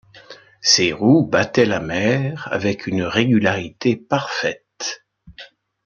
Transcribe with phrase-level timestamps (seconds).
[0.61, 5.05] Ses roues battaient la mer avec une régularité parfaite.